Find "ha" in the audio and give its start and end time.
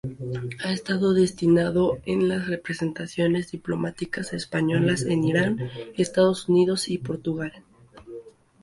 0.63-0.71